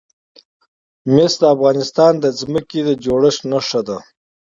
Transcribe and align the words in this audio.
مس 1.13 1.33
د 1.41 1.43
افغانستان 1.55 2.13
د 2.19 2.25
ځمکې 2.39 2.79
د 2.87 2.89
جوړښت 3.03 3.41
نښه 3.51 3.81
ده. 3.87 3.97